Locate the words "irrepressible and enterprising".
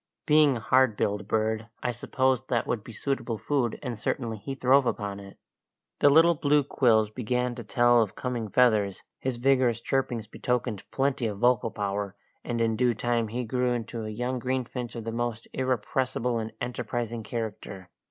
15.53-17.21